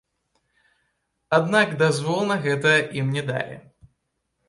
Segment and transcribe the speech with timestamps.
[1.39, 3.55] Аднак дазвол на гэта ім не далі.